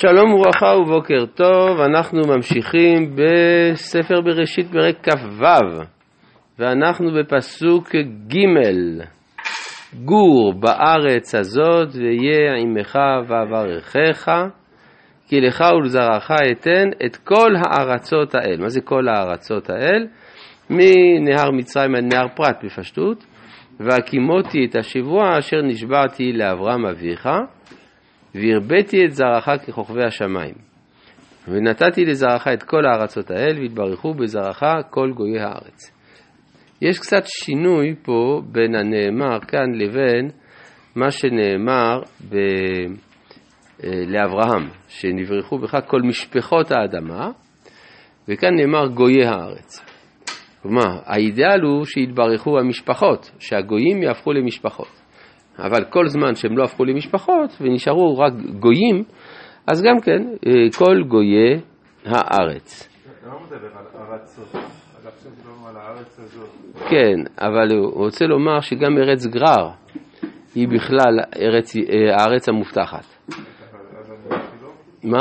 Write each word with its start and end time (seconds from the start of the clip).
שלום 0.00 0.34
וברכה 0.34 0.66
ובוקר 0.66 1.26
טוב, 1.34 1.80
אנחנו 1.80 2.20
ממשיכים 2.36 3.16
בספר 3.16 4.20
בראשית 4.20 4.66
פרק 4.72 5.08
כ"ו 5.08 5.44
ואנחנו 6.58 7.10
בפסוק 7.12 7.94
ג' 8.28 8.36
גור 10.04 10.54
בארץ 10.60 11.34
הזאת 11.34 11.88
ויהיה 11.94 12.54
עמך 12.60 12.98
ואברכך 13.28 14.32
כי 15.28 15.40
לך 15.40 15.64
ולזרעך 15.78 16.30
אתן 16.52 16.88
את 17.06 17.16
כל 17.16 17.52
הארצות 17.56 18.34
האל. 18.34 18.56
מה 18.60 18.68
זה 18.68 18.80
כל 18.80 19.08
הארצות 19.08 19.70
האל? 19.70 20.06
מנהר 20.70 21.50
מצרים 21.50 21.94
עד 21.94 22.14
נהר 22.14 22.28
פרת 22.34 22.64
בפשטות 22.64 23.26
והקימותי 23.80 24.66
את 24.70 24.76
השבוע 24.76 25.38
אשר 25.38 25.62
נשבעתי 25.62 26.32
לאברהם 26.32 26.86
אביך 26.86 27.28
והרביתי 28.36 29.04
את 29.04 29.12
זרעך 29.12 29.48
ככוכבי 29.66 30.04
השמיים. 30.04 30.54
ונתתי 31.48 32.04
לזרעך 32.04 32.48
את 32.48 32.62
כל 32.62 32.86
הארצות 32.86 33.30
האל, 33.30 33.58
והתברכו 33.60 34.14
בזרעך 34.14 34.62
כל 34.90 35.12
גויי 35.14 35.40
הארץ. 35.40 35.92
יש 36.82 36.98
קצת 36.98 37.22
שינוי 37.26 37.94
פה 38.02 38.42
בין 38.52 38.74
הנאמר 38.74 39.40
כאן 39.40 39.74
לבין 39.74 40.30
מה 40.96 41.10
שנאמר 41.10 42.00
ב... 42.28 42.36
אה, 43.84 44.04
לאברהם, 44.06 44.68
שנברחו 44.88 45.58
בך 45.58 45.78
כל 45.86 46.02
משפחות 46.02 46.70
האדמה, 46.70 47.30
וכאן 48.28 48.54
נאמר 48.56 48.86
גויי 48.86 49.26
הארץ. 49.26 49.84
כלומר, 50.62 51.00
האידאל 51.04 51.60
הוא 51.60 51.84
שיתברכו 51.84 52.58
המשפחות, 52.58 53.30
שהגויים 53.38 54.02
יהפכו 54.02 54.32
למשפחות. 54.32 55.05
אבל 55.58 55.84
כל 55.84 56.08
זמן 56.08 56.34
שהם 56.34 56.58
לא 56.58 56.64
הפכו 56.64 56.84
למשפחות 56.84 57.50
ונשארו 57.60 58.18
רק 58.18 58.32
גויים, 58.60 59.02
אז 59.66 59.82
גם 59.82 60.00
כן, 60.00 60.22
אה, 60.46 60.52
כל 60.78 61.02
גויי 61.08 61.60
הארץ. 62.04 62.88
כן, 66.90 67.16
אבל 67.38 67.76
הוא 67.76 67.92
רוצה 67.92 68.26
לומר 68.26 68.60
שגם 68.60 68.98
ארץ 68.98 69.26
גרר 69.26 69.70
היא 70.54 70.68
בכלל 70.68 71.20
ארץ, 71.36 71.76
אה, 71.76 71.82
הארץ 72.16 72.48
המובטחת. 72.48 73.04
מה? 75.04 75.18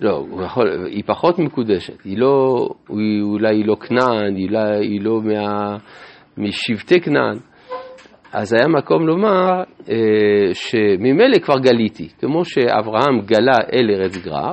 לא, 0.00 0.10
הוא 0.10 0.42
יכול, 0.42 0.86
היא 0.86 1.02
פחות 1.06 1.38
מקודשת, 1.38 2.00
היא 2.04 2.18
לא, 2.18 2.68
אולי 3.22 3.56
היא 3.56 3.66
לא 3.66 3.74
כנען, 3.74 4.36
היא 4.36 4.50
לא, 4.50 4.58
היא 4.58 5.00
לא 5.02 5.20
מה, 5.22 5.76
משבטי 6.38 7.00
כנען, 7.00 7.38
אז 8.34 8.52
היה 8.52 8.68
מקום 8.68 9.06
לומר 9.06 9.62
אה, 9.88 10.54
שממילא 10.54 11.38
כבר 11.38 11.58
גליתי, 11.58 12.08
כמו 12.18 12.44
שאברהם 12.44 13.20
גלה 13.26 13.56
אל 13.72 13.90
ארץ 13.90 14.16
גרר, 14.16 14.52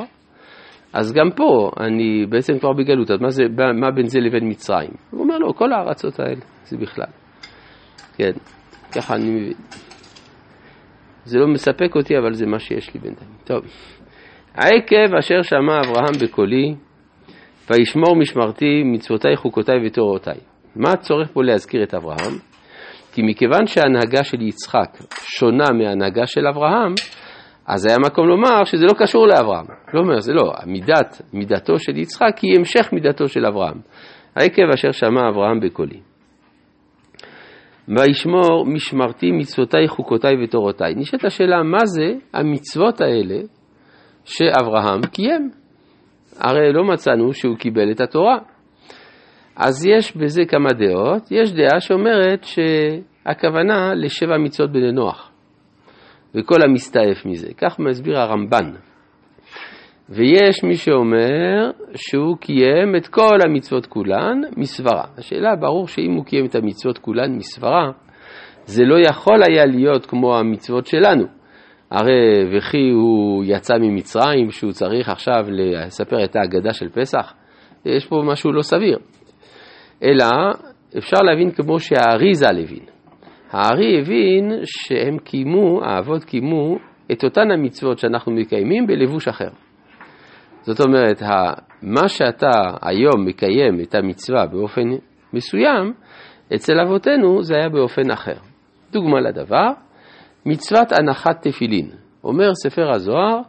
אז 0.93 1.13
גם 1.13 1.29
פה 1.35 1.71
אני 1.79 2.25
בעצם 2.29 2.59
כבר 2.59 2.73
בגלות, 2.73 3.11
אז 3.11 3.21
מה, 3.21 3.29
זה, 3.29 3.43
מה 3.81 3.91
בין 3.91 4.05
זה 4.05 4.19
לבין 4.19 4.49
מצרים? 4.49 4.91
הוא 5.11 5.21
אומר 5.21 5.37
לו, 5.37 5.47
לא, 5.47 5.53
כל 5.53 5.73
הארצות 5.73 6.19
האלה, 6.19 6.41
זה 6.63 6.77
בכלל. 6.77 7.11
כן, 8.17 8.31
ככה 8.95 9.15
אני 9.15 9.29
מבין. 9.29 9.53
זה 11.23 11.39
לא 11.39 11.47
מספק 11.47 11.95
אותי, 11.95 12.17
אבל 12.17 12.33
זה 12.33 12.45
מה 12.45 12.59
שיש 12.59 12.93
לי 12.93 12.99
בינתיים. 12.99 13.31
טוב. 13.43 13.61
העקב 14.55 15.15
אשר 15.19 15.41
שמע 15.41 15.79
אברהם 15.79 16.13
בקולי, 16.23 16.75
וישמור 17.69 18.15
משמרתי 18.15 18.83
מצוותי 18.83 19.35
חוקותי 19.35 19.71
ותורותיי. 19.85 20.39
מה 20.75 20.91
הצורך 20.91 21.31
פה 21.33 21.43
להזכיר 21.43 21.83
את 21.83 21.93
אברהם? 21.93 22.50
כי 23.11 23.21
מכיוון 23.21 23.67
שההנהגה 23.67 24.23
של 24.23 24.41
יצחק 24.41 24.97
שונה 25.23 25.65
מההנהגה 25.73 26.27
של 26.27 26.47
אברהם, 26.47 26.93
אז 27.67 27.85
היה 27.85 27.97
מקום 28.05 28.27
לומר 28.27 28.63
שזה 28.63 28.85
לא 28.85 28.93
קשור 28.99 29.27
לאברהם. 29.27 29.65
לא 29.93 29.99
אומר, 29.99 30.19
זה 30.19 30.33
לא, 30.33 30.53
מידת, 30.65 31.21
מידתו 31.33 31.79
של 31.79 31.97
יצחק 31.97 32.37
היא 32.41 32.57
המשך 32.57 32.93
מידתו 32.93 33.27
של 33.27 33.45
אברהם. 33.45 33.79
העקב 34.35 34.63
אשר 34.73 34.91
שמע 34.91 35.29
אברהם 35.29 35.59
בקולי. 35.59 35.99
וישמור 37.87 38.65
משמרתי 38.65 39.31
מצוותי 39.31 39.87
חוקותיי 39.87 40.43
ותורותיי. 40.43 40.95
נשאלת 40.95 41.25
השאלה, 41.25 41.63
מה 41.63 41.85
זה 41.85 42.13
המצוות 42.33 43.01
האלה 43.01 43.39
שאברהם 44.25 45.01
קיים? 45.01 45.49
הרי 46.39 46.73
לא 46.73 46.83
מצאנו 46.83 47.33
שהוא 47.33 47.57
קיבל 47.57 47.91
את 47.91 48.01
התורה. 48.01 48.37
אז 49.55 49.85
יש 49.85 50.17
בזה 50.17 50.41
כמה 50.45 50.69
דעות. 50.69 51.31
יש 51.31 51.53
דעה 51.53 51.79
שאומרת 51.79 52.43
שהכוונה 53.23 53.93
לשבע 53.93 54.37
מצוות 54.37 54.71
בני 54.71 54.91
נוח, 54.91 55.31
וכל 56.35 56.61
המסתעף 56.63 57.25
מזה. 57.25 57.47
כך 57.57 57.79
מסביר 57.79 58.19
הרמב"ן. 58.19 58.71
ויש 60.09 60.63
מי 60.63 60.75
שאומר 60.75 61.71
שהוא 61.95 62.37
קיים 62.37 62.95
את 62.97 63.07
כל 63.07 63.37
המצוות 63.45 63.85
כולן 63.85 64.41
מסברה. 64.57 65.03
השאלה, 65.17 65.55
ברור 65.55 65.87
שאם 65.87 66.11
הוא 66.11 66.25
קיים 66.25 66.45
את 66.45 66.55
המצוות 66.55 66.97
כולן 66.97 67.35
מסברה, 67.35 67.91
זה 68.65 68.83
לא 68.83 68.95
יכול 69.09 69.43
היה 69.49 69.65
להיות 69.65 70.05
כמו 70.05 70.37
המצוות 70.37 70.85
שלנו. 70.85 71.23
הרי 71.91 72.57
וכי 72.57 72.89
הוא 72.89 73.43
יצא 73.47 73.73
ממצרים, 73.77 74.51
שהוא 74.51 74.71
צריך 74.71 75.09
עכשיו 75.09 75.45
לספר 75.49 76.23
את 76.23 76.35
ההגדה 76.35 76.73
של 76.73 76.89
פסח? 76.89 77.33
יש 77.85 78.07
פה 78.07 78.23
משהו 78.25 78.51
לא 78.51 78.61
סביר. 78.61 78.99
אלא 80.03 80.25
אפשר 80.97 81.21
להבין 81.21 81.51
כמו 81.51 81.79
שהארי 81.79 82.33
ז"ל 82.33 82.59
הבין. 82.63 82.85
הארי 83.51 83.99
הבין 83.99 84.51
שהם 84.63 85.17
קיימו, 85.17 85.83
האבות 85.83 86.23
קיימו 86.23 86.77
את 87.11 87.23
אותן 87.23 87.51
המצוות 87.51 87.99
שאנחנו 87.99 88.31
מקיימים 88.31 88.87
בלבוש 88.87 89.27
אחר. 89.27 89.49
זאת 90.61 90.79
אומרת, 90.79 91.21
מה 91.81 92.07
שאתה 92.07 92.51
היום 92.81 93.25
מקיים 93.25 93.79
את 93.81 93.95
המצווה 93.95 94.45
באופן 94.45 94.89
מסוים, 95.33 95.93
אצל 96.55 96.79
אבותינו 96.79 97.43
זה 97.43 97.55
היה 97.55 97.69
באופן 97.69 98.11
אחר. 98.11 98.37
דוגמה 98.91 99.21
לדבר, 99.21 99.67
מצוות 100.45 100.91
הנחת 100.91 101.47
תפילין. 101.47 101.89
אומר 102.23 102.53
ספר 102.53 102.91
הזוהר, 102.91 103.39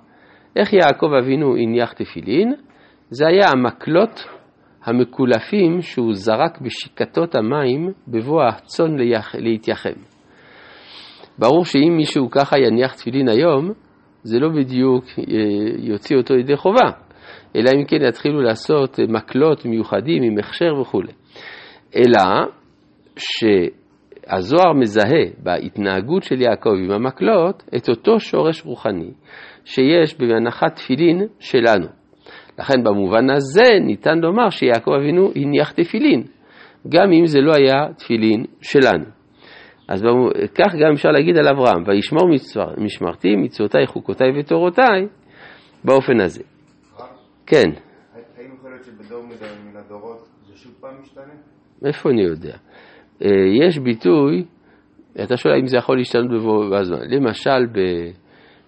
איך 0.57 0.73
יעקב 0.73 1.13
אבינו 1.23 1.57
הניח 1.57 1.93
תפילין? 1.93 2.55
זה 3.11 3.27
היה 3.27 3.45
המקלות 3.51 4.25
המקולפים 4.85 5.81
שהוא 5.81 6.15
זרק 6.15 6.61
בשיקתות 6.61 7.35
המים 7.35 7.93
בבוא 8.09 8.43
הצאן 8.43 8.97
להתייחם. 9.39 9.93
ברור 11.39 11.65
שאם 11.65 11.97
מישהו 11.97 12.31
ככה 12.31 12.59
יניח 12.59 12.95
תפילין 12.95 13.29
היום, 13.29 13.73
זה 14.23 14.39
לא 14.39 14.49
בדיוק 14.49 15.05
אה, 15.19 15.25
יוציא 15.79 16.17
אותו 16.17 16.35
ידי 16.35 16.57
חובה, 16.57 16.91
אלא 17.57 17.71
אם 17.75 17.85
כן 17.85 17.97
יתחילו 18.09 18.41
לעשות 18.41 18.99
מקלות 19.09 19.65
מיוחדים 19.65 20.23
עם 20.23 20.39
הכשר 20.39 20.81
וכו'. 20.81 21.03
אלא 21.97 22.21
שהזוהר 23.17 24.73
מזהה 24.73 25.25
בהתנהגות 25.39 26.23
של 26.23 26.41
יעקב 26.41 26.71
עם 26.85 26.91
המקלות 26.91 27.63
את 27.77 27.89
אותו 27.89 28.21
שורש 28.21 28.63
רוחני 28.65 29.11
שיש 29.65 30.19
בהנחת 30.19 30.77
תפילין 30.77 31.27
שלנו. 31.39 32.02
לכן 32.59 32.85
במובן 32.85 33.31
הזה 33.31 33.79
ניתן 33.81 34.19
לומר 34.19 34.51
שיעקב 34.51 34.91
אבינו 34.91 35.31
הניח 35.37 35.73
תפילין, 35.73 36.23
גם 36.89 37.13
אם 37.13 37.27
זה 37.27 37.41
לא 37.41 37.53
היה 37.57 37.93
תפילין 37.99 38.45
שלנו. 38.61 39.05
אז 39.89 40.03
כך 40.55 40.75
גם 40.75 40.93
אפשר 40.93 41.09
להגיד 41.09 41.37
על 41.37 41.49
אברהם, 41.49 41.83
וישמור 41.87 42.29
משמרתי, 42.79 43.37
מצוותיי, 43.37 43.87
חוקותיי 43.87 44.41
ותורותיי, 44.41 45.07
באופן 45.85 46.21
הזה. 46.21 46.43
כן. 47.47 47.71
האם 48.37 48.55
יכול 48.59 48.71
להיות 48.71 48.85
שבדור 48.85 49.23
מן 49.23 49.77
הדורות 49.77 50.29
זה 50.49 50.57
שוב 50.57 50.73
פעם 50.81 51.01
משתנה? 51.03 51.33
איפה 51.85 52.11
אני 52.11 52.23
יודע? 52.23 52.57
אה, 53.25 53.29
יש 53.61 53.79
ביטוי, 53.79 54.45
אתה 55.25 55.37
שואל 55.37 55.55
אם 55.61 55.67
זה 55.67 55.77
יכול 55.77 55.99
להשתנות 55.99 56.31
בבוא 56.31 56.77
הזמן. 56.77 56.99
למשל, 57.09 57.67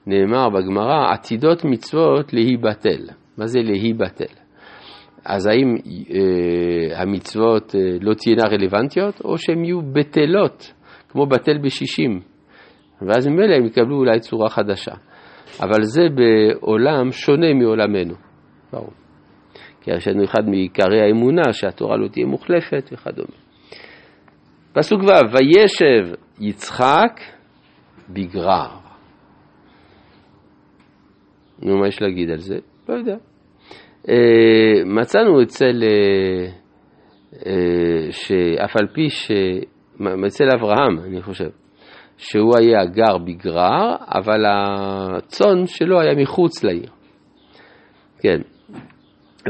נאמר 0.06 0.49
בגמרא, 0.49 1.12
עתידות 1.12 1.64
מצוות 1.64 2.32
להיבטל. 2.32 3.06
מה 3.39 3.47
זה 3.47 3.59
להיבטל? 3.63 4.35
אז 5.25 5.47
האם 5.47 5.77
אה, 6.15 7.03
המצוות 7.03 7.75
אה, 7.75 7.81
לא 8.01 8.15
תהיינה 8.15 8.45
רלוונטיות, 8.45 9.21
או 9.25 9.39
שהן 9.39 9.65
יהיו 9.65 9.83
בטלות, 9.83 10.73
כמו 11.09 11.27
בטל 11.27 11.59
בשישים, 11.59 12.21
ואז 13.03 13.27
ממילא 13.27 13.55
הם 13.55 13.67
יקבלו 13.67 13.97
אולי 13.97 14.21
צורה 14.21 14.49
חדשה. 14.49 14.95
אבל 15.61 15.83
זה 15.83 16.03
בעולם 16.15 17.11
שונה 17.11 17.55
מעולמנו, 17.55 18.15
ברור. 18.73 18.91
כי 19.81 19.91
יש 19.91 20.09
לנו 20.09 20.25
אחד 20.25 20.49
מעיקרי 20.49 21.01
האמונה, 21.01 21.53
שהתורה 21.53 21.97
לא 21.97 22.09
תהיה 22.09 22.27
מוחלפת 22.27 22.91
וכדומה. 22.93 23.37
פסוק 24.73 25.01
ו', 25.03 25.37
וישב 25.37 26.15
יצחק 26.41 27.21
בגרר. 28.09 28.71
נו, 31.63 31.79
מה 31.79 31.89
יש 31.89 32.03
להגיד 32.03 32.31
על 32.31 32.39
זה? 32.39 32.59
לא 32.89 32.95
יודע. 32.95 33.17
אה, 34.09 34.85
מצאנו 34.85 35.43
אצל, 35.43 35.83
אה, 35.83 36.47
אה, 37.47 38.13
שאף 38.13 38.77
על 38.77 38.87
פי 38.95 39.11
ש... 39.11 39.31
אצל 40.27 40.45
אברהם, 40.55 40.99
אני 40.99 41.23
חושב, 41.23 41.49
שהוא 42.17 42.57
היה 42.59 42.85
גר 42.85 43.19
בגרר, 43.19 43.97
אבל 44.15 44.45
הצאן 44.47 45.67
שלו 45.67 46.01
היה 46.01 46.15
מחוץ 46.15 46.65
לעיר. 46.65 46.91
כן. 48.21 48.41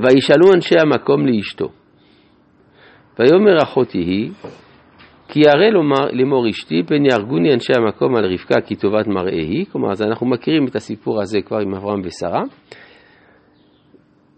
וישאלו 0.02 0.52
אנשי 0.54 0.74
המקום 0.80 1.26
לאשתו. 1.26 1.68
ויאמר 3.18 3.62
אחותי 3.62 3.98
היא, 3.98 4.30
כי 5.28 5.40
ירא 5.40 5.70
לאמור 6.12 6.48
אשתי, 6.50 6.82
פן 6.86 7.04
יהרגוני 7.04 7.54
אנשי 7.54 7.72
המקום 7.76 8.16
על 8.16 8.24
רבקה 8.24 8.60
כי 8.60 8.76
טובת 8.76 9.06
מראה 9.06 9.42
היא. 9.42 9.66
כלומר, 9.72 9.90
אז 9.90 10.02
אנחנו 10.02 10.26
מכירים 10.26 10.66
את 10.66 10.76
הסיפור 10.76 11.20
הזה 11.20 11.40
כבר 11.42 11.58
עם 11.58 11.74
אברהם 11.74 12.00
ושרה. 12.04 12.42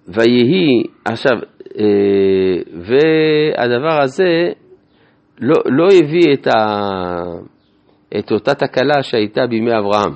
ויהי, 0.09 0.83
עכשיו, 1.05 1.39
אה, 1.79 2.63
והדבר 2.73 4.01
הזה 4.03 4.53
לא, 5.41 5.55
לא 5.67 5.85
הביא 5.85 6.35
את, 6.35 6.47
ה, 6.47 6.53
את 8.19 8.33
אותה 8.33 8.55
תקלה 8.55 9.03
שהייתה 9.03 9.47
בימי 9.47 9.79
אברהם, 9.79 10.13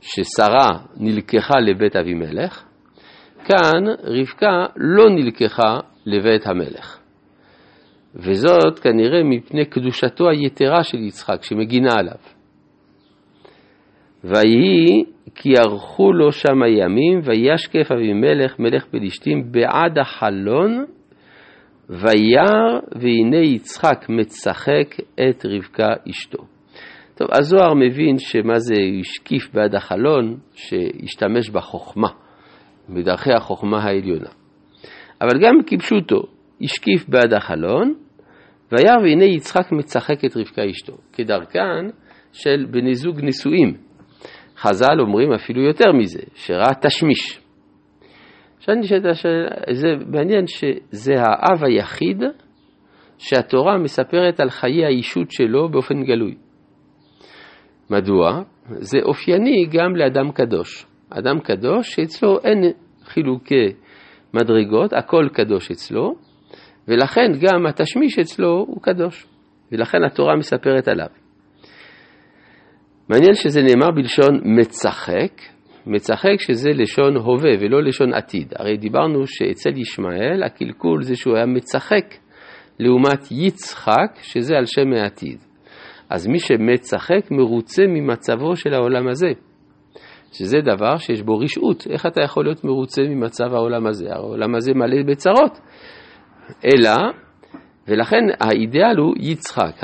ששרה 0.00 0.68
נלקחה 0.96 1.60
לבית 1.60 1.96
אבימלך, 1.96 2.64
כאן 3.44 3.84
רבקה 4.04 4.66
לא 4.76 5.10
נלקחה 5.10 5.78
לבית 6.06 6.46
המלך. 6.46 6.98
וזאת 8.14 8.78
כנראה 8.78 9.22
מפני 9.24 9.64
קדושתו 9.64 10.30
היתרה 10.30 10.84
של 10.84 10.98
יצחק 10.98 11.42
שמגינה 11.42 11.90
עליו. 11.98 12.18
ויהי 14.24 15.04
כי 15.34 15.48
ערכו 15.58 16.12
לו 16.12 16.32
שם 16.32 16.62
הימים, 16.62 17.20
וישקף 17.24 17.92
אבימלך 17.92 18.58
מלך 18.58 18.84
פלישתים 18.84 19.52
בעד 19.52 19.98
החלון, 19.98 20.84
וירא 21.88 22.80
והנה 23.00 23.36
יצחק 23.36 24.06
מצחק 24.08 24.96
את 25.14 25.46
רבקה 25.46 25.88
אשתו. 26.10 26.38
טוב, 27.14 27.28
הזוהר 27.32 27.74
מבין 27.74 28.18
שמה 28.18 28.58
זה 28.58 28.74
השקיף 29.00 29.54
בעד 29.54 29.74
החלון, 29.74 30.36
שהשתמש 30.54 31.50
בחוכמה, 31.50 32.08
בדרכי 32.88 33.32
החוכמה 33.32 33.82
העליונה. 33.82 34.30
אבל 35.20 35.38
גם 35.42 35.54
כפשוטו, 35.66 36.22
השקיף 36.62 37.08
בעד 37.08 37.32
החלון, 37.32 37.94
וירא 38.72 38.96
והנה 39.02 39.24
יצחק 39.24 39.72
מצחק 39.72 40.24
את 40.24 40.36
רבקה 40.36 40.62
אשתו, 40.70 40.96
כדרכן 41.12 41.86
של 42.32 42.66
בני 42.70 42.94
זוג 42.94 43.20
נשואים. 43.22 43.89
חז"ל 44.60 45.00
אומרים 45.00 45.32
אפילו 45.32 45.62
יותר 45.62 45.92
מזה, 45.92 46.22
שראה 46.34 46.74
תשמיש. 46.82 47.40
עכשיו 48.58 48.74
נשאלת 48.74 49.04
השאלה, 49.04 49.48
זה 49.72 49.88
מעניין 50.06 50.46
שזה 50.46 51.14
האב 51.16 51.64
היחיד 51.64 52.22
שהתורה 53.18 53.78
מספרת 53.78 54.40
על 54.40 54.50
חיי 54.50 54.84
האישות 54.84 55.30
שלו 55.30 55.68
באופן 55.68 56.02
גלוי. 56.02 56.34
מדוע? 57.90 58.42
זה 58.68 58.98
אופייני 59.02 59.66
גם 59.72 59.96
לאדם 59.96 60.32
קדוש. 60.32 60.86
אדם 61.10 61.40
קדוש 61.40 61.94
שאצלו 61.94 62.38
אין 62.44 62.72
חילוקי 63.04 63.66
מדרגות, 64.34 64.92
הכל 64.92 65.28
קדוש 65.32 65.70
אצלו, 65.70 66.14
ולכן 66.88 67.32
גם 67.40 67.66
התשמיש 67.66 68.18
אצלו 68.18 68.64
הוא 68.68 68.82
קדוש, 68.82 69.26
ולכן 69.72 69.98
התורה 70.06 70.36
מספרת 70.36 70.88
עליו. 70.88 71.06
מעניין 73.10 73.34
שזה 73.34 73.62
נאמר 73.62 73.90
בלשון 73.90 74.40
מצחק, 74.44 75.32
מצחק 75.86 76.36
שזה 76.38 76.70
לשון 76.70 77.16
הווה 77.16 77.50
ולא 77.60 77.82
לשון 77.82 78.14
עתיד. 78.14 78.52
הרי 78.56 78.76
דיברנו 78.76 79.26
שאצל 79.26 79.78
ישמעאל 79.78 80.42
הקלקול 80.46 81.02
זה 81.02 81.16
שהוא 81.16 81.36
היה 81.36 81.46
מצחק 81.46 82.14
לעומת 82.78 83.30
יצחק, 83.30 84.10
שזה 84.22 84.56
על 84.56 84.66
שם 84.66 84.92
העתיד. 84.92 85.38
אז 86.10 86.26
מי 86.26 86.38
שמצחק 86.38 87.30
מרוצה 87.30 87.82
ממצבו 87.86 88.56
של 88.56 88.74
העולם 88.74 89.08
הזה. 89.08 89.32
שזה 90.32 90.60
דבר 90.60 90.96
שיש 90.96 91.22
בו 91.22 91.38
רשעות. 91.38 91.86
איך 91.90 92.06
אתה 92.06 92.20
יכול 92.24 92.44
להיות 92.44 92.64
מרוצה 92.64 93.02
ממצב 93.02 93.54
העולם 93.54 93.86
הזה? 93.86 94.12
העולם 94.12 94.54
הזה 94.54 94.72
מלא 94.74 95.02
בצרות. 95.06 95.58
אלא, 96.64 96.96
ולכן 97.88 98.24
האידאל 98.40 98.96
הוא 98.98 99.14
יצחק, 99.18 99.76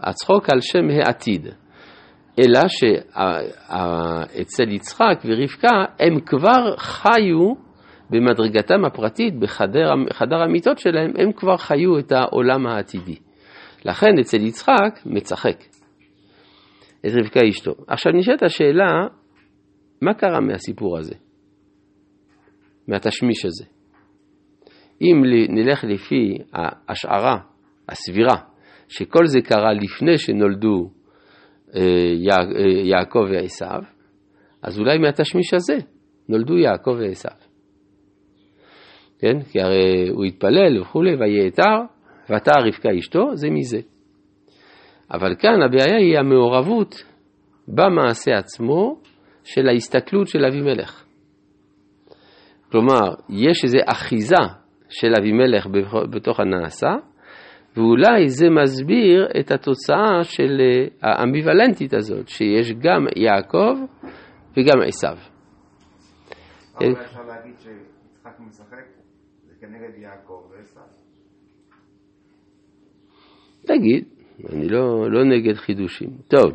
הצחוק 0.00 0.50
על 0.52 0.60
שם 0.60 0.88
העתיד. 0.90 1.59
אלא 2.40 2.60
שאצל 4.38 4.68
יצחק 4.68 5.22
ורבקה 5.24 5.84
הם 5.98 6.20
כבר 6.20 6.76
חיו 6.76 7.54
במדרגתם 8.10 8.84
הפרטית, 8.84 9.34
בחדר 9.38 10.42
המיטות 10.42 10.78
שלהם, 10.78 11.12
הם 11.18 11.32
כבר 11.32 11.56
חיו 11.56 11.98
את 11.98 12.12
העולם 12.12 12.66
העתידי. 12.66 13.16
לכן 13.84 14.18
אצל 14.20 14.40
יצחק 14.40 15.00
מצחק 15.06 15.64
את 17.06 17.10
רבקה 17.20 17.40
אשתו. 17.48 17.72
עכשיו 17.86 18.12
נשאלת 18.12 18.42
השאלה, 18.42 19.06
מה 20.02 20.14
קרה 20.14 20.40
מהסיפור 20.40 20.98
הזה? 20.98 21.14
מהתשמיש 22.88 23.44
הזה? 23.44 23.64
אם 25.02 25.22
נלך 25.48 25.84
לפי 25.84 26.38
ההשערה 26.52 27.36
הסבירה, 27.88 28.36
שכל 28.88 29.26
זה 29.26 29.40
קרה 29.40 29.72
לפני 29.72 30.18
שנולדו 30.18 30.90
יעקב 32.84 33.24
ועשיו, 33.32 33.82
אז 34.62 34.78
אולי 34.78 34.98
מהתשמיש 34.98 35.54
הזה 35.54 35.76
נולדו 36.28 36.58
יעקב 36.58 36.96
ועשיו. 36.98 37.36
כן? 39.18 39.42
כי 39.42 39.60
הרי 39.60 40.08
הוא 40.08 40.24
התפלל 40.24 40.80
וכולי, 40.80 41.16
ויעתר, 41.16 41.78
ועתה 42.28 42.52
רבקה 42.66 42.88
אשתו, 42.98 43.36
זה 43.36 43.50
מזה. 43.50 43.80
אבל 45.12 45.34
כאן 45.38 45.62
הבעיה 45.62 45.96
היא 45.96 46.18
המעורבות 46.18 47.04
במעשה 47.68 48.30
עצמו 48.38 49.00
של 49.44 49.68
ההסתכלות 49.68 50.28
של 50.28 50.44
אבימלך. 50.44 51.04
כלומר, 52.70 53.14
יש 53.28 53.64
איזו 53.64 53.78
אחיזה 53.86 54.36
של 54.88 55.12
אבימלך 55.18 55.66
בתוך 56.10 56.40
הנעשה, 56.40 56.90
ואולי 57.76 58.28
זה 58.28 58.50
מסביר 58.50 59.28
את 59.40 59.50
התוצאה 59.50 60.24
של 60.24 60.60
אה, 60.60 60.86
האמביוולנטית 61.02 61.94
הזאת, 61.94 62.28
שיש 62.28 62.72
גם 62.72 63.06
יעקב 63.16 63.74
וגם 64.56 64.82
עשיו. 64.86 65.16
אבל 66.76 66.94
כן? 66.94 67.00
אפשר 67.00 67.22
להגיד 67.22 67.54
שיצחק 67.58 68.40
משחק, 68.40 68.84
זה 69.46 69.54
כנגד 69.60 69.98
יעקב 69.98 70.50
ועשיו. 70.50 70.82
תגיד, 73.66 74.04
אני 74.52 74.68
לא, 74.68 75.10
לא 75.10 75.24
נגד 75.24 75.54
חידושים. 75.54 76.10
טוב, 76.28 76.50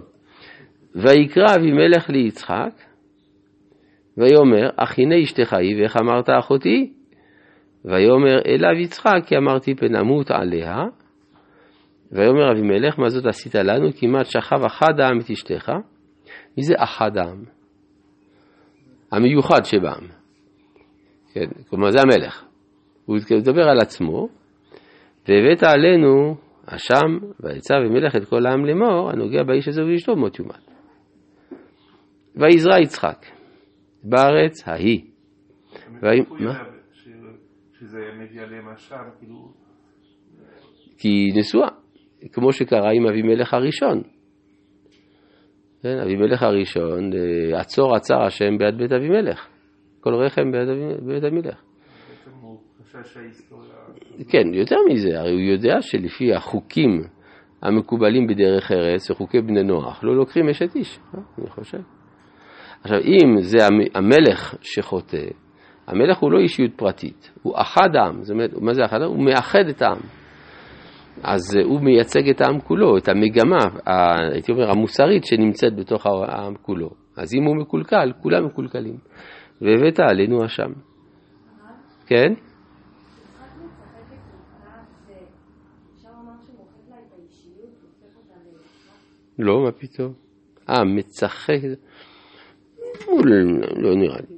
ויקרא 0.96 1.56
אבימלך 1.56 2.10
ליצחק, 2.10 2.74
ויאמר, 4.18 4.70
הנה 4.98 5.24
אשתך 5.24 5.54
היא, 5.54 5.76
ואיך 5.80 5.98
אמרת 5.98 6.30
אחותי? 6.40 6.94
ויאמר 7.86 8.38
אליו 8.48 8.82
יצחק, 8.82 9.22
כי 9.26 9.38
אמרתי 9.38 9.76
פן 9.76 9.96
אמות 9.96 10.32
עליה, 10.32 10.76
ויאמר 12.16 12.52
אבימלך, 12.52 13.00
מה 13.00 13.10
זאת 13.10 13.26
עשית 13.26 13.56
לנו? 13.56 13.90
כמעט 14.00 14.26
שכב 14.26 14.64
אחד 14.66 15.00
העם 15.00 15.20
את 15.20 15.30
אשתך. 15.30 15.72
מי 16.58 16.64
זה 16.64 16.74
אחד 16.78 17.18
העם? 17.18 17.44
המיוחד 19.12 19.64
שבעם. 19.64 20.08
כן, 21.34 21.46
כלומר 21.70 21.92
זה 21.92 21.98
המלך. 22.02 22.46
הוא 23.06 23.18
מדבר 23.32 23.64
על 23.64 23.80
עצמו, 23.80 24.28
והבאת 25.28 25.64
עלינו 25.64 26.36
אשם, 26.66 27.18
ויצא 27.40 27.78
אבימלך 27.78 28.16
את 28.16 28.26
כל 28.26 28.46
העם 28.46 28.66
לאמור, 28.66 29.10
הנוגע 29.12 29.44
באיש 29.44 29.68
הזה 29.68 29.84
ובאשתו 29.84 30.16
מות 30.16 30.40
יומת. 30.40 30.72
ויזרע 32.36 32.80
יצחק 32.80 33.26
בארץ 34.04 34.68
ההיא. 34.68 35.02
כאילו... 39.18 39.42
כי 40.98 41.08
היא 41.08 41.40
נשואה. 41.40 41.85
כמו 42.34 42.52
שקרה 42.52 42.92
עם 42.92 43.08
אבימלך 43.08 43.54
הראשון. 43.54 44.02
כן, 45.82 45.98
אבימלך 46.00 46.44
הראשון, 46.44 47.12
אה, 47.14 47.60
עצור 47.60 47.96
עצר 47.96 48.22
השם 48.22 48.58
ביד 48.58 48.78
בית 48.78 48.92
אבימלך. 48.92 49.48
כל 50.02 50.14
רחם 50.14 50.52
ביד 50.52 50.68
בית 51.08 51.24
אבימלך. 51.24 51.62
כן, 54.30 54.54
יותר 54.54 54.76
מזה, 54.92 55.20
הרי 55.20 55.32
הוא 55.32 55.40
יודע 55.40 55.82
שלפי 55.82 56.34
החוקים 56.34 57.02
המקובלים 57.62 58.28
בדרך 58.28 58.72
ארץ, 58.72 59.12
וחוקי 59.12 59.42
בני 59.42 59.64
נוח, 59.64 60.04
לא 60.04 60.16
לוקחים 60.16 60.50
אשת 60.50 60.76
איש, 60.76 61.00
אה, 61.16 61.20
אני 61.38 61.50
חושב. 61.50 61.80
עכשיו, 62.82 63.00
אם 63.00 63.42
זה 63.42 63.58
המלך 63.96 64.56
שחוטא, 64.62 65.28
המלך 65.88 66.18
הוא 66.18 66.32
לא 66.32 66.40
אישיות 66.40 66.72
פרטית, 66.76 67.32
הוא 67.44 67.54
אחד 67.58 67.96
העם, 67.96 68.22
מה 68.62 68.74
זה 68.74 68.86
אחד 68.86 69.02
העם? 69.02 69.12
הוא 69.12 69.26
מאחד 69.26 69.66
את 69.70 69.82
העם. 69.82 70.00
אז 71.24 71.56
הוא 71.66 71.82
מייצג 71.82 72.30
את 72.30 72.42
העם 72.42 72.60
כולו, 72.60 72.98
את 72.98 73.08
המגמה, 73.08 73.58
הייתי 74.34 74.52
אומר, 74.52 74.72
המוסרית 74.72 75.26
שנמצאת 75.26 75.76
בתוך 75.76 76.06
העם 76.06 76.56
כולו. 76.62 76.90
אז 77.18 77.34
אם 77.34 77.44
הוא 77.44 77.56
מקולקל, 77.56 78.12
כולם 78.22 78.46
מקולקלים. 78.46 78.98
והבאת 79.62 80.00
עלינו 80.00 80.46
אשם. 80.46 80.72
כן? 82.06 82.34
לא, 89.40 89.64
מה 89.64 89.72
פתאום? 89.72 90.14
אה, 90.70 90.84
מצחק, 90.84 91.60
לא, 93.08 93.36
לא 93.76 93.96
נראה 93.96 94.18
לי. 94.30 94.35